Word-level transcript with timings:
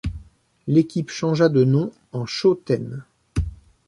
L'équipe 0.65 1.11
changea 1.11 1.47
de 1.47 1.63
nom 1.63 1.91
en 2.11 2.25
ChoTen. 2.25 3.03